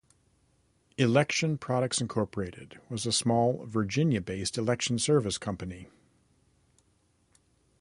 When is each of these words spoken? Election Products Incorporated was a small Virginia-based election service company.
Election 0.97 1.59
Products 1.59 2.01
Incorporated 2.01 2.79
was 2.89 3.05
a 3.05 3.11
small 3.11 3.67
Virginia-based 3.67 4.57
election 4.57 4.97
service 4.97 5.37
company. 5.37 5.89